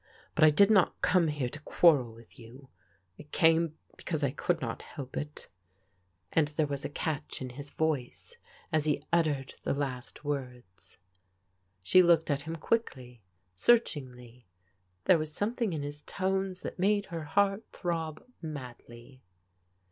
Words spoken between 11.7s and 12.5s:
She looked at